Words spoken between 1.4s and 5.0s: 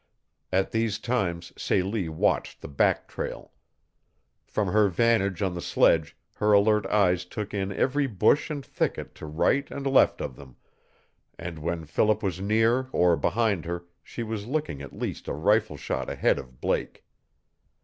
Celie watched the back trail. From her